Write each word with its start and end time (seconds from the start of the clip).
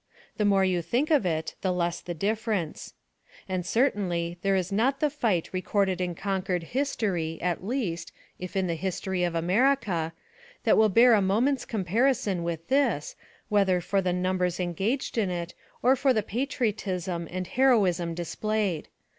The 0.37 0.45
more 0.45 0.65
you 0.65 0.81
think 0.81 1.11
of 1.11 1.27
it, 1.27 1.53
the 1.61 1.71
less 1.71 2.01
the 2.01 2.15
difference. 2.15 2.95
And 3.47 3.63
certainly 3.63 4.39
there 4.41 4.55
is 4.55 4.71
not 4.71 4.99
the 4.99 5.11
fight 5.11 5.53
recorded 5.53 6.01
in 6.01 6.15
Concord 6.15 6.63
history, 6.63 7.37
at 7.39 7.63
least, 7.63 8.11
if 8.39 8.55
in 8.55 8.65
the 8.65 8.73
history 8.73 9.23
of 9.23 9.35
America, 9.35 10.11
that 10.63 10.75
will 10.75 10.89
bear 10.89 11.13
a 11.13 11.21
moment's 11.21 11.65
comparison 11.65 12.41
with 12.41 12.67
this, 12.67 13.15
whether 13.47 13.79
for 13.79 14.01
the 14.01 14.11
numbers 14.11 14.59
engaged 14.59 15.19
in 15.19 15.29
it, 15.29 15.53
or 15.83 15.95
for 15.95 16.13
the 16.13 16.23
patriotism 16.23 17.27
and 17.29 17.45
heroism 17.45 18.15
displayed. 18.15 18.87